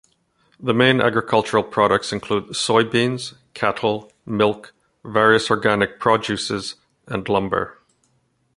The 0.59 0.73
main 0.73 0.99
agricultural 0.99 1.61
products 1.63 2.11
include 2.11 2.53
soybeans, 2.55 3.35
cattle, 3.53 4.11
milk, 4.25 4.73
various 5.05 5.51
organic 5.51 5.99
produces, 5.99 6.73
and 7.05 7.29
lumber. 7.29 7.77